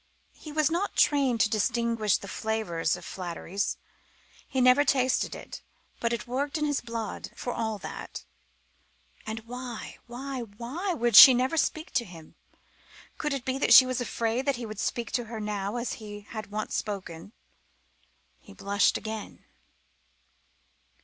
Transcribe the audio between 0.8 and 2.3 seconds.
trained to distinguish the